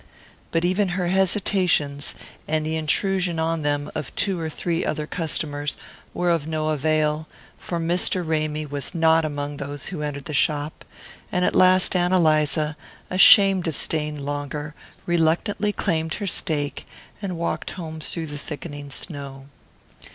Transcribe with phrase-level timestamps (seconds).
[0.49, 2.15] But even her hesitations,
[2.47, 5.77] and the intrusion on them of two or three other customers,
[6.11, 7.27] were of no avail,
[7.59, 8.27] for Mr.
[8.27, 10.85] Ramy was not among those who entered the shop;
[11.31, 12.75] and at last Ann Eliza,
[13.11, 14.73] ashamed of staying longer,
[15.05, 16.87] reluctantly claimed her steak,
[17.21, 19.49] and walked home through the thickening snow.